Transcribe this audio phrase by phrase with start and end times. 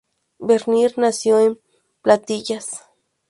[0.39, 1.59] Bernier nació en
[2.01, 2.71] Patillas.